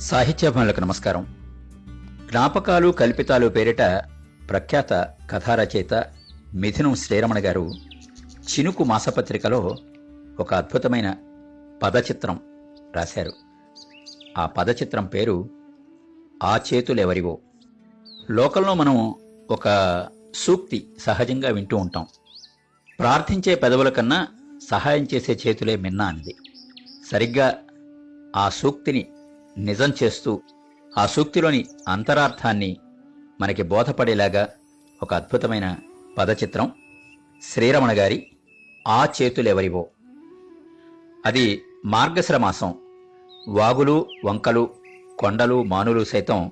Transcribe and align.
సాహిత్యాభిమానులకు 0.00 0.80
నమస్కారం. 0.80 1.34
జ్ఞాపకాలు 2.30 2.88
కల్పితాలు 2.88 3.46
పేరిట 3.46 3.78
ప్రఖ్యాత 4.50 4.92
కథారచయిత 5.30 6.04
మిథునం 6.54 6.94
శ్రీరమణ 6.94 7.36
గారు 7.38 7.70
చినుకు 8.22 8.84
మాసపత్రికలో 8.84 9.76
ఒక 10.40 10.54
అద్భుతమైన 10.54 11.16
పదచిత్రం 11.82 12.40
రాశారు. 12.96 13.32
ఆ 14.38 14.46
పదచిత్రం 14.46 15.06
పేరు 15.06 15.50
ఆ 16.42 16.60
చేతులెవరివో 16.74 17.38
లోకంలో 18.30 18.74
మనం 18.74 19.14
ఒక 19.50 19.68
సూక్తి 20.34 20.92
సహజంగా 20.98 21.48
వింటూ 21.50 21.76
ఉంటాం. 21.76 22.06
ప్రార్థించే 22.98 23.54
పెదవుల 23.54 23.88
కన్నా 23.88 24.28
సహాయం 24.70 25.06
చేసే 25.14 25.38
చేతులే 25.46 25.76
మిన్న 25.76 26.02
అన్నది 26.02 26.36
సరిగ్గా 27.12 27.58
ఆ 28.36 28.48
సూక్తిని 28.48 29.06
నిజం 29.58 29.92
చేస్తూ 30.02 30.42
ఆ 30.98 31.06
సూక్తిలోని 31.06 31.66
అంతరార్థాన్ని 31.88 32.76
మనకి 33.40 33.62
బోధపడేలాగా 33.62 34.48
ఒక 35.02 35.14
అద్భుతమైన 35.14 35.76
పదచిత్రం 36.18 36.72
శ్రీరమణ 37.42 37.88
గారి 37.92 38.26
ఆ 38.88 39.08
చేతులెవరివో. 39.22 39.86
అది 41.26 41.62
మార్గశిర 41.84 42.36
మాసం 42.36 42.74
వాగులు 43.48 44.06
వంకలు 44.24 44.70
కొండలు 45.18 45.62
మానులు 45.62 46.04
సైతం 46.04 46.50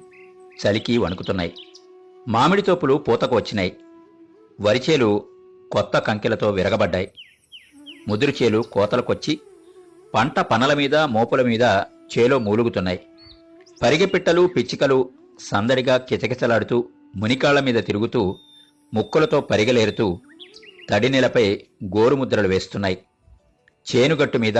చలికి 0.67 0.99
వణుకుతున్నాయి. 0.99 1.55
మామిడి 2.29 2.63
తోపులు 2.63 2.95
పూతకు 2.95 3.37
వచ్చినాయి. 3.37 3.77
వరిచేలు 4.61 5.25
కొత్త 5.73 5.99
కంకెలతో 5.99 6.51
విరగబడ్డాయి. 6.51 7.13
ముదురుచేలు 8.09 8.63
కోతలకొచ్చి 8.63 9.41
పంట 10.15 10.41
పనల 10.41 10.75
మీద 10.75 10.97
మోపుల 10.97 11.43
మీద 11.43 11.63
చేలో 12.13 12.39
మూలుగుతున్నాయి. 12.39 13.01
పరిగెపిట్టలు 13.83 14.47
పిచ్చికలు 14.57 15.11
సందడిగా 15.41 15.97
కిచకిచలాడుతూ 15.97 16.89
మునికాళ్ళ 17.17 17.61
మీద 17.61 17.85
తిరుగుతూ 17.85 18.39
ముక్కులతో 18.95 19.41
పరిగలేరుతూ 19.41 20.21
తడినెలపై 20.91 21.61
గోరుముద్రలు 21.97 22.49
వేస్తున్నాయి. 22.49 22.99
చేనుగట్టు 23.87 24.39
మీద 24.39 24.55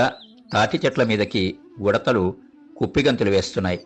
తాటి 0.53 0.81
చెట్ల 0.85 1.03
మీదకి 1.03 1.59
ఉడతలు 1.81 2.37
కుప్పిగంతులు 2.77 3.31
వేస్తున్నాయి. 3.31 3.81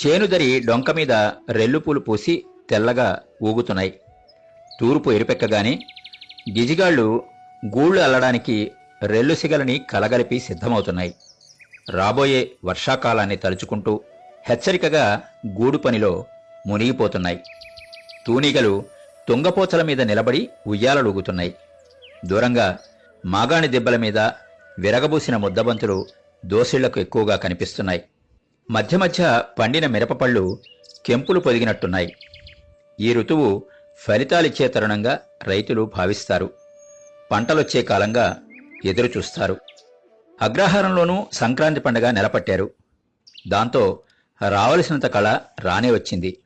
చేనుదరి 0.00 0.60
డొంక 0.60 0.90
మీద 0.90 1.12
రెల్లుపూలు 1.50 2.00
పూసి 2.00 2.44
తెల్లగా 2.70 3.22
ఊగుతున్నాయి. 3.42 4.00
తూర్పు 4.80 5.10
ఎరుపెక్కగానే 5.10 5.78
గిజిగాళ్ళు 6.58 7.24
గూళ్ళు 7.78 8.00
అల్లడానికి 8.00 8.72
రెల్లు 9.02 9.34
సిగలని 9.34 9.78
కలగలిపి 9.90 10.38
సిద్ధమవుతున్నాయి. 10.38 11.14
రాబోయే 11.90 12.50
వర్షాకాలాన్ని 12.64 13.36
తలుచుకుంటూ 13.36 14.00
హెచ్చరికగా 14.48 15.22
గూడు 15.46 15.78
పనిలో 15.78 16.24
మునిగిపోతున్నాయి. 16.66 17.40
తూనీగలు 18.26 18.84
తుంగపోచల 19.28 19.82
మీద 19.82 20.02
నిలబడి 20.02 20.48
ఉయ్యాలలుగుతున్నాయి. 20.66 21.54
దూరంగా 22.24 22.78
మాగాణి 23.26 23.68
దెబ్బల 23.68 23.96
మీద 23.96 24.18
విరగబూసిన 24.78 25.36
ముద్దబంతులు 25.36 26.06
దోసిళ్ళకు 26.46 27.00
ఎక్కువగా 27.00 27.36
కనిపిస్తున్నాయి. 27.36 28.04
మధ్య 28.70 28.96
మధ్య 28.96 29.42
పండిన 29.58 29.86
మిరపపళ్ళు 29.86 30.58
కెంపులు 31.06 31.40
పొదిగినట్టున్నాయి. 31.40 32.16
ఈ 33.00 33.14
ఋతువు 33.14 33.62
ఫలితాలిచ్చే 33.98 34.68
తరుణంగా 34.68 35.20
రైతులు 35.44 35.90
భావిస్తారు. 35.96 36.50
పంటలొచ్చే 37.30 37.82
కాలంగా 37.82 38.36
ఎదురుచూస్తారు. 38.84 39.56
అగ్రహారంలోనూ 40.42 41.26
సంక్రాంతి 41.32 41.80
పండగ 41.80 42.10
నెలపట్టారు. 42.10 42.70
దాంతో 43.48 44.02
రావలసినంత 44.48 45.06
కళ 45.06 45.38
రానే 45.60 45.90
వచ్చింది. 45.90 46.38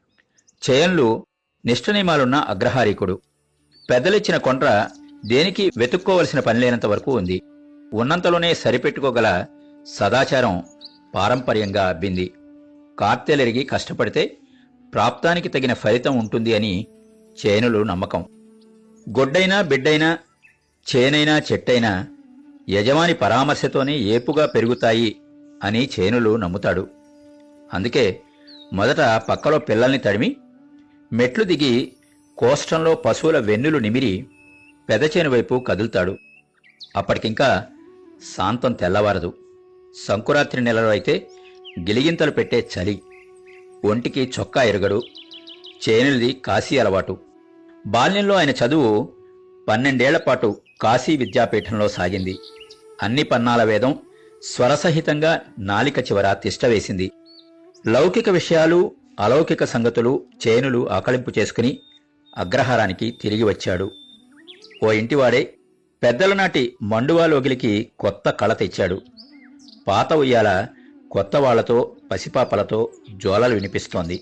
చయన్లు 0.62 1.26
నిష్ఠనియమాలున్న 1.64 2.34
అగ్రహారీకుడు. 2.34 3.20
పెద్దలిచ్చిన 3.91 4.36
కొండ్ర 4.36 4.88
దేనికి 5.25 5.72
వెతుక్కోవలసిన 5.76 6.41
పని 6.41 6.58
లేనంత 6.60 6.86
వరకు 6.86 7.16
ఉంది. 7.16 7.42
ఉన్నంతలోనే 7.92 8.54
సరిపెట్టుకోగల 8.54 9.47
సదాచారం 9.86 10.64
పారంపర్యంగా 11.14 11.88
అబ్బింది 11.88 12.32
కార్తెలెరిగి 12.98 13.64
కష్టపడితే 13.64 14.36
ప్రాప్తానికి 14.94 15.48
తగిన 15.48 15.75
ఫలితం 15.75 16.19
ఉంటుంది 16.19 16.54
అని 16.54 16.86
చేనులు 17.47 17.82
నమ్మకం. 17.82 18.20
గొడ్డైనా 19.19 19.62
బిడ్డైనా 19.62 20.19
చేనైనా 20.86 21.38
చెట్టైనా 21.52 22.06
యజమాని 22.71 23.15
పరామర్శతోనే 23.15 23.99
ఏపుగా 23.99 24.47
పెరుగుతాయి 24.47 25.17
అని 25.65 25.91
చేనులు 26.00 26.37
నమ్ముతాడు. 26.37 26.89
అందుకే 27.75 28.21
మొదట 28.73 29.00
పక్కలో 29.28 29.59
పిల్లల్ని 29.59 29.99
తడిమి 29.99 30.37
మెట్లు 31.12 31.45
దిగి 31.45 31.93
కోష్టంలో 32.39 32.95
పశువుల 32.95 33.39
వెన్నులు 33.39 33.78
నిమిరి 33.78 34.27
పెదచేను 34.89 35.31
వైపు 35.31 35.65
కదులుతాడు. 35.69 36.19
అప్పటికింకా 36.97 37.67
శాంతం 38.37 38.73
తెల్లవారదు. 38.73 39.33
సంకురాత్రి 40.06 40.61
నెలలో 40.65 40.89
అయితే 40.89 41.29
గిలిగింతలు 41.81 42.31
పెట్టే 42.31 42.69
చలి 42.75 43.03
ఒంటికి 43.84 44.33
చొక్కా 44.41 44.62
ఎరగడు 44.62 45.03
చేనులది 45.89 46.33
కాశీ 46.33 46.79
అలవాటు. 46.79 47.19
బాల్యంలో 47.87 48.34
ఆయన 48.34 48.50
చదువు 48.50 49.09
పన్నెండేళ్ళ 49.69 50.17
పాటు 50.17 50.56
కాశీ 50.82 51.16
విద్యాపీఠంలో 51.16 51.88
సాగింది. 51.88 52.38
అన్ని 53.03 53.22
పన్నాల 53.22 53.65
వేదం 53.65 53.98
స్వరసహితంగా 54.43 55.41
నాలిక 55.59 55.98
చివర 55.98 56.32
తిష్టవేసింది 56.32 57.10
లౌకిక 57.87 58.28
విషయాలు 58.28 58.93
అలౌకిక 59.20 59.65
సంగతులు 59.65 60.22
చేనులు 60.47 60.91
ఆకలింపు 60.91 61.32
చేసుకుని 61.38 61.78
అగ్రహారానికి 62.38 63.19
తిరిగి 63.22 63.43
వచ్చాడు. 63.43 63.91
ఓ 64.84 64.93
ఇంటివాడే 64.93 65.54
పెద్దల 66.03 66.32
నాటి 66.34 66.76
మండువాలోగిలికి 66.82 67.91
కొత్త 67.99 68.31
కళ 68.31 68.53
తెచ్చాడు. 68.53 69.00
పాత 69.88 70.12
ఉయ్యాల 70.12 70.66
కొత్త 71.10 71.37
వాళ్ళతో 71.37 71.97
పసిపాపలతో 72.10 72.93
జోలలు 73.14 73.54
వినిపిస్తోంది. 73.54 74.20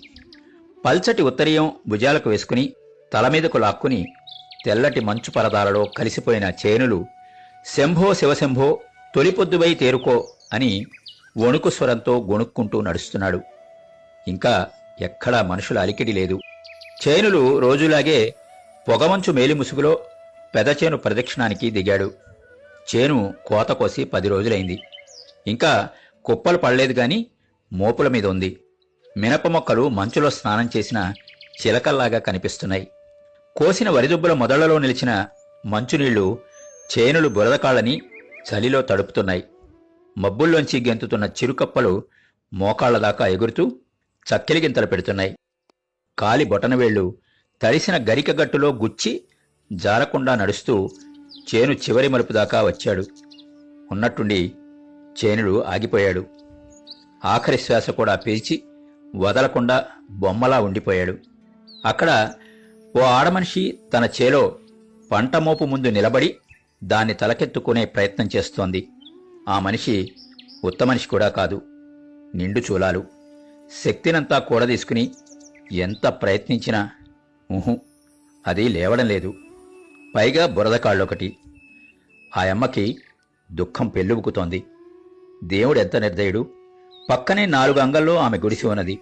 పల్చటి 0.85 1.23
ఉత్తరీయం 1.23 1.73
భుజాలకు 1.89 2.31
వేసుకుని 2.31 2.73
తల 3.13 3.29
మీదకు 3.29 3.59
లాక్కుని 3.59 4.07
తెల్లటి 4.65 5.01
మంచు 5.01 5.31
పరదాలలో 5.31 5.85
కలిసిపోయిన 5.85 6.53
చేనులు 6.67 7.07
శంభో 7.77 8.15
శివశంభో 8.15 8.81
తొలిపొద్దువై 9.15 9.75
తేరుకో 9.75 10.35
అని 10.53 10.87
వణుకు 11.39 11.71
స్వరంతో 11.71 12.27
గొణుక్కుంటూ 12.31 12.81
నడుస్తున్నాడు. 12.81 13.41
ఇంకా 14.29 14.67
ఎక్కడా 15.01 15.43
మనుషుల 15.43 15.79
అలికిడి 15.79 16.13
లేదు. 16.13 16.41
చేనులు 17.09 17.59
రోజులాగే 17.59 18.35
పొగమంచు 18.89 19.33
మేలిముసుగులో 19.33 20.01
పెదచేను 20.55 20.97
ప్రదక్షిణానికి 20.97 21.71
దిగాడు. 21.71 22.13
చేను 22.95 23.35
కోత 23.47 23.73
కోసి 23.73 24.05
పది 24.05 24.29
రోజులైంది. 24.29 24.83
ఇంకా 25.47 25.89
కుప్పలు 26.25 26.59
పడలేదు 26.59 26.93
గాని 26.93 27.27
మోపుల 27.73 28.09
మీద 28.09 28.27
ఉంది. 28.27 28.61
మినప 29.17 29.47
మొక్కలు 29.47 29.89
మంచులో 29.89 30.31
స్నానం 30.31 30.71
చేసిన 30.77 31.13
చిలకల్లాగా 31.67 32.19
కనిపిస్తున్నాయి. 32.19 32.89
కోసిన 33.57 33.91
వరిదుబ్బుల 33.91 34.33
మొదళ్ళలో 34.33 34.79
నిలిచిన 34.79 35.27
మంచునీళ్ళు 35.67 36.39
చేనులు 36.93 37.29
బురదకాళ్ళని 37.29 38.01
చలిలో 38.49 38.83
తడుపుతున్నాయి. 38.83 39.45
మబ్బుల్లోంచి 40.19 40.85
గెంతుతున్న 40.89 41.25
చిరుకప్పలు 41.25 42.05
మోకాళ్ళ 42.53 42.99
దాకా 42.99 43.27
ఎగురుతూ 43.27 43.73
చక్కెలిగింతలు 44.31 44.87
పెడుతున్నాయి. 44.87 45.37
కాలి 46.19 46.45
బొటనవేళ్ళు 46.45 47.17
తడిసిన 47.63 48.05
గరిక 48.11 48.31
గట్టులో 48.31 48.73
గుచ్చి 48.73 49.25
జారకుండా 49.73 50.35
నడుస్తూ 50.35 50.89
చేను 51.55 51.73
చివరి 51.73 52.09
మలుపు 52.09 52.33
దాకా 52.33 52.63
వచ్చాడు. 52.63 53.05
ఉన్నట్టుండి 53.93 54.53
చేనుడు 55.25 55.63
ఆగిపోయాడు. 55.63 56.27
ఆఖరి 57.25 57.59
శ్వాస 57.59 57.91
కూడా 57.91 58.15
పీల్చి 58.15 58.63
వదలకుండా 59.17 59.87
బొమ్మలా 60.11 60.61
ఉండిపోయాడు. 60.61 61.19
అక్కడ 61.87 62.33
ఓ 62.97 63.01
ఆడమనిషి 63.01 63.79
తన 63.93 64.09
చేలో 64.23 64.59
పంట 65.11 65.37
మోపు 65.37 65.65
ముందు 65.65 65.89
నిలబడి 65.89 66.37
దాన్ని 66.85 67.15
తలకెత్తుకునే 67.15 67.85
ప్రయత్నం 67.85 68.29
చేస్తోంది. 68.37 68.89
ఆ 69.49 69.59
మనిషి 69.59 70.13
ఉత్తమనిషి 70.65 71.09
కూడా 71.09 71.29
కాదు 71.29 71.63
నిండు 72.35 72.61
చూలాలు 72.61 73.05
శక్తినంతా 73.85 74.39
కూడదీసుకుని 74.39 75.11
ఎంత 75.73 76.07
ప్రయత్నించినా 76.09 76.91
ఊహు 77.53 77.81
అది 78.47 78.69
లేవడం 78.69 79.07
లేదు. 79.07 79.35
పైగా 80.17 80.47
బురద 80.47 80.77
కాళ్ళొకటి. 80.77 81.37
ఆ 82.37 82.41
అమ్మకి 82.41 82.99
దుఃఖం 83.53 83.89
పెళ్ళుబుకుతోంది. 83.89 84.65
దేవుడు 85.45 85.79
ఎంత 85.79 85.97
నిర్దయుడు. 85.97 86.47
పక్కనే 87.11 87.47
నాలుగు 87.47 87.79
అంగల్లో 87.79 88.17
ఆమె 88.17 88.39
గుడిసి 88.39 88.67
ఉన్నది. 88.67 88.99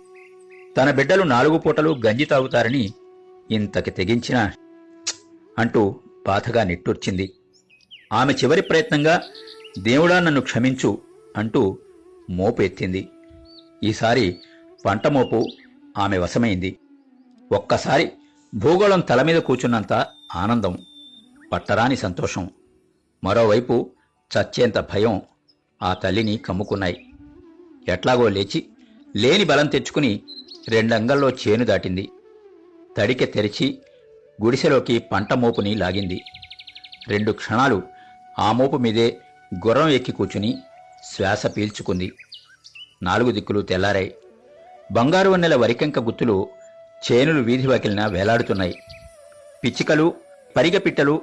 తన 0.76 0.90
బిడ్డలు 0.90 1.22
నాలుగు 1.22 1.58
పూటలు 1.58 1.96
గంజి 2.06 2.24
తాగుతారని 2.24 2.92
ఇంతకి 3.50 3.90
తెగించిన 3.90 4.50
అంటూ 5.58 6.00
బాధగా 6.26 6.62
నిట్టూర్చింది. 6.64 7.32
ఆమె 8.12 8.32
చివరి 8.32 8.62
ప్రయత్నంగా 8.62 9.22
దేవుడా 9.78 10.20
నన్ను 10.20 10.40
క్షమించు 10.40 10.98
అంటూ 11.36 11.78
మోపు 12.30 12.62
ఎత్తింది 12.62 13.08
ఈసారి 13.84 14.36
పంటమోపు 14.84 15.44
ఆమె 15.98 16.18
వశమైంది. 16.18 16.78
ఒక్కసారి 17.52 18.12
భూగోళం 18.54 19.00
తల 19.00 19.22
మీద 19.22 19.40
కూర్చున్నంత 19.40 20.06
ఆనందం 20.34 20.78
పట్టరాని 21.52 21.96
సంతోషం. 21.96 22.50
మరోవైపు 23.24 23.90
చచ్చేంత 24.30 24.78
భయం 24.78 25.22
ఆ 25.82 25.94
తల్లిని 25.94 26.36
కమ్ముకున్నాయి. 26.36 27.12
ఎట్లాగో 27.88 28.28
లేచి 28.28 28.66
లేని 29.16 29.44
బలం 29.44 29.66
తెచ్చుకుని 29.66 30.22
రెండంగల్లో 30.68 31.30
చేను 31.30 31.64
దాటింది. 31.64 32.08
తడికె 32.96 33.26
తెరిచి 33.26 33.78
గుడిసెలోకి 34.44 34.98
పంట 34.98 35.32
మోపుని 35.32 35.74
లాగింది. 35.74 36.24
రెండు 37.08 37.32
క్షణాలు 37.32 37.82
ఆ 38.38 38.52
మోపు 38.52 38.76
మీదే 38.76 39.16
గుర్రం 39.66 39.88
ఎక్కి 39.88 40.12
కూర్చుని 40.12 40.58
శ్వాస 41.14 41.46
పీల్చుకుంది. 41.46 42.12
నాలుగు 43.02 43.30
దిక్కులు 43.30 43.60
తెల్లారాయి. 43.60 44.14
బంగారు 44.92 45.30
వన్నెల 45.30 45.54
వరికెంక 45.54 45.98
గుత్తులు 45.98 46.48
చేనులు 47.12 47.42
వీధి 47.42 47.66
వాకిలిన 47.66 48.06
వేలాడుతున్నాయి. 48.06 48.74
పిచ్చికలు 49.64 50.14
పరిగపిట్టలు 50.56 51.22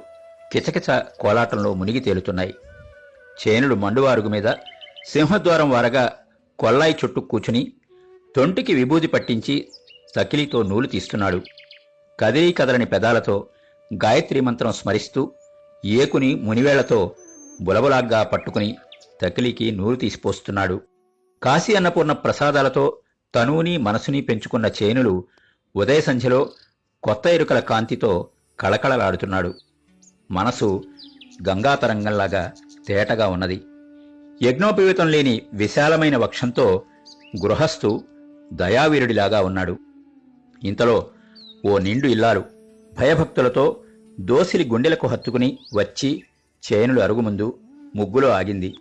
కిచకిచ 0.52 1.00
కోలాటంలో 1.20 1.74
మునిగి 1.74 2.00
తేలుతున్నాయి. 2.00 2.54
చేనులు 3.42 3.74
మండువారుగు 3.74 4.28
మీద 4.28 4.48
సింహద్వారం 5.08 5.70
వారగా 5.70 6.12
కొల్లాయి 6.58 6.96
చుట్టూ 7.04 7.20
కూచుని 7.20 7.72
తొంటికి 8.36 8.74
విభూది 8.74 9.06
పట్టించి 9.06 9.68
తకిలితో 10.16 10.62
నూలు 10.62 10.86
తీస్తున్నాడు. 10.86 11.42
కదిలీ 12.20 12.52
కదలని 12.52 12.86
పెదాలతో 12.86 13.48
గాయత్రి 14.04 14.40
మంత్రం 14.40 14.72
స్మరిస్తూ 14.72 15.32
ఏకుని 15.84 16.34
మునివేళ్ళతో 16.34 17.14
బులబులాగ్గా 17.60 18.22
పట్టుకుని 18.22 18.76
తకిలికి 19.22 19.70
నూరు 19.70 19.96
తీసిపోస్తున్నాడు. 19.96 20.80
కాశీ 21.42 21.74
అన్నపూర్ణ 21.74 22.12
ప్రసాదాలతో 22.12 22.98
తనువుని 23.34 23.76
మనసుని 23.76 24.20
పెంచుకున్న 24.20 24.70
చేనులు 24.82 25.24
ఉదయ 25.76 26.00
సంధ్యలో 26.00 26.50
కొత్త 27.02 27.26
ఎరుకల 27.26 27.60
కాంతితో 27.60 28.28
కళకళలాడుతున్నాడు. 28.60 29.54
మనసు 30.30 30.84
గంగాతరంగంలాగా 31.48 32.52
తేటగా 32.88 33.28
ఉన్నది. 33.28 33.62
యజ్ఞోపవీతం 34.42 35.08
లేని 35.08 35.42
విశాలమైన 35.52 36.16
వక్షంతో 36.16 36.82
గృహస్థు 37.42 38.04
దయావీరుడిలాగా 38.52 39.40
ఉన్నాడు. 39.40 39.78
ఇంతలో 40.64 41.06
ఓ 41.64 41.78
నిండు 41.78 42.06
ఇల్లాలు 42.06 42.44
భయభక్తులతో 42.98 43.80
దోసిలి 44.20 44.64
గుండెలకు 44.64 45.06
హత్తుకుని 45.06 45.58
వచ్చి 45.76 46.22
చేనులు 46.72 47.00
అరుగుముందు 47.00 47.58
ముగ్గులో 47.96 48.28
ఆగింది. 48.28 48.74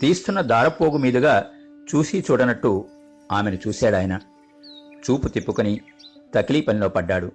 తీస్తున్న 0.00 0.40
దారపోగు 0.40 0.98
మీదుగా 0.98 1.46
చూసి 1.94 2.24
చూడనట్టు 2.30 2.84
ఆమెను 3.32 3.58
చూశాడాయన 3.68 4.20
చూపు 5.04 5.28
తిప్పుకొని 5.28 5.80
తకిలీ 6.34 6.60
పనిలో 6.60 6.88
పడ్డాడు. 6.88 7.32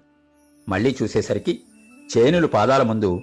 మళ్ళీ 0.69 0.95
చూసేసరికి 1.01 1.61
చేనులు 2.17 2.47
పాదాల 2.47 2.83
ముందు 2.83 3.21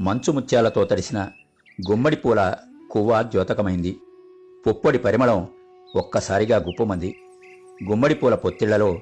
మంచు 0.00 0.32
ముత్యాలతో 0.32 0.84
తడిసిన 0.84 1.28
గుమ్మడి 1.90 2.16
పూల 2.16 2.54
కువ్వ 2.90 3.22
ద్యోతకమైంది. 3.22 3.96
పుప్పొడి 4.66 4.98
పరిమళం 4.98 5.48
ఒక్కసారిగా 5.96 6.56
గుప్పుమంది. 6.56 7.16
గుమ్మడి 7.90 8.14
పూల 8.14 8.34
పొత్తిళ్ళలో 8.34 9.00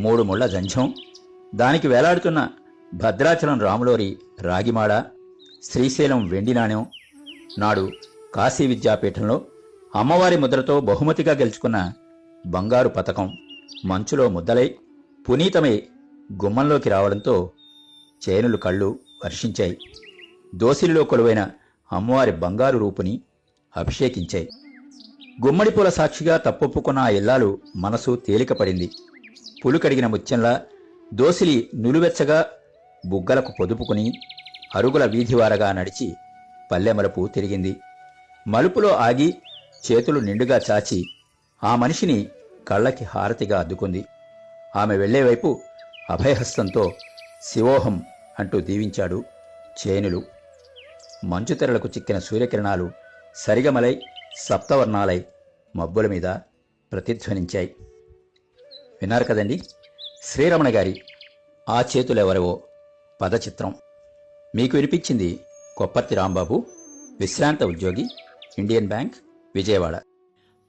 మూడు 0.00 0.22
ముళ్ళ 0.22 0.46
జంఝం 0.46 0.94
దానికి 1.54 1.88
వేలాడుతున్న 1.88 2.48
భద్రాచలం 2.94 3.60
రాములోరి 3.60 4.18
రాగిమాడ 4.40 5.04
శ్రీశైలం 5.62 6.28
వెండి 6.28 6.54
నాణ్యం 6.54 6.86
నాడు 7.58 7.90
కాశీ 8.34 8.66
విద్యాపీఠంలో 8.66 9.44
అమ్మవారి 9.94 10.38
ముద్రతో 10.38 10.80
బహుమతిగా 10.80 11.32
గెలుచుకున్న 11.32 11.92
బంగారు 12.46 12.88
పతకం 12.88 13.36
మంచులో 13.84 14.28
ముద్దలై 14.28 14.74
పునీతమై 15.28 15.82
గుమ్మంలోకి 16.32 16.90
రావడంతో 16.90 17.50
చేనులు 18.28 18.56
కళ్ళు 18.56 18.98
వర్షించాయి. 19.24 19.78
దోసిలిలో 20.54 21.04
కొలువైన 21.04 21.50
అమ్మవారి 21.92 22.32
బంగారు 22.32 22.78
రూపుని 22.78 23.20
అభిషేకించాయి. 23.76 24.48
గుమ్మడి 25.46 25.70
పూల 25.70 25.88
సాక్షిగా 25.88 26.36
తప్పొప్పుకున్న 26.36 26.98
ఆ 26.98 27.08
ఇల్లాలు 27.08 27.58
మనసు 27.76 28.22
తేలికపడింది. 28.26 28.90
పులుకడిగిన 29.64 30.06
ముత్యంలా 30.06 30.62
దోసిలి 31.14 31.70
నులువెచ్చగా 31.74 32.46
బుగ్గలకు 33.06 33.52
పొదుపుకుని 33.60 34.12
అరుగుల 34.74 35.04
వీధివారగా 35.04 35.72
నడిచి 35.72 36.16
పల్లెమలుపు 36.72 37.26
తిరిగింది. 37.26 37.76
మలుపులో 38.48 38.88
ఆగి 38.88 39.34
చేతులు 39.92 40.20
నిండుగా 40.20 40.60
చాచి 40.70 41.04
ఆ 41.64 41.76
మనిషిని 41.76 42.28
కళ్ళకి 42.68 43.04
హారతిగా 43.04 43.60
అద్దుకుంది. 43.60 44.04
ఆమె 44.76 44.96
వెళ్ళేవైపు 44.96 45.60
అభయహస్తంతో 46.10 46.92
శివోహం 47.42 48.02
అంటూ 48.38 48.60
దీవించాడు 48.60 49.24
చేనులు. 49.80 50.22
మంచుతెరలకు 51.24 51.88
చిక్కిన 51.88 52.18
సూర్యకిరణాలు 52.18 52.90
సరిగమలై 53.36 54.00
సప్తవర్ణాలై 54.36 55.24
మబ్బుల 55.76 56.06
మీద 56.06 56.26
ప్రతిధ్వనించాయి. 56.92 57.74
విన్నారు 59.04 59.24
కదండి? 59.24 59.62
శ్రీరమణ 60.22 60.68
గారి 60.68 61.02
ఆ 61.68 61.80
చేతులెవరవో 61.80 62.62
పదచిత్రం. 63.20 63.74
మీకు 64.54 64.76
వినిపించింది 64.76 65.40
కొప్పర్తి 65.76 66.14
రాంబాబు 66.14 66.66
విశ్రాంత 67.20 67.62
ఉద్యోగి 67.62 68.04
ఇండియన్ 68.58 68.88
బ్యాంక్ 68.88 69.14
విజయవాడ. 69.54 70.02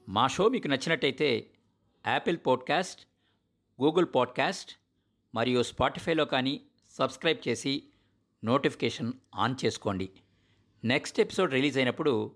మా 0.10 0.28
షో 0.28 0.50
మీకు 0.50 0.68
నచ్చినట్టయితే 0.68 1.46
యాపిల్ 2.08 2.38
పాడ్కాస్ట్ 2.48 3.02
గూగుల్ 3.82 4.06
పాడ్కాస్ట్ 4.16 4.72
మరియు 5.36 5.64
స్పాటిఫైలో 5.64 6.26
కానీ 6.26 6.62
సబ్స్క్రైబ్ 6.90 7.48
చేసి 7.48 7.84
నోటిఫికేషన్ 8.46 9.14
ఆన్ 9.36 9.56
చేసుకోండి. 9.66 10.10
నెక్స్ట్ 10.86 11.20
ఎపిసోడ్ 11.20 11.54
రిలీజ్ 11.54 11.78
అయినప్పుడు 11.78 12.32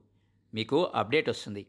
మీకు 0.53 0.83
అప్డేట్ 0.83 1.29
వస్తుంది. 1.29 1.67